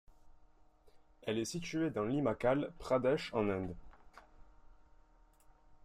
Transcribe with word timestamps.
Elle 1.27 1.37
est 1.37 1.45
située 1.45 1.91
dans 1.91 2.05
l'Himachal 2.05 2.73
Pradesh 2.79 3.31
en 3.35 3.47
Inde. 3.49 3.75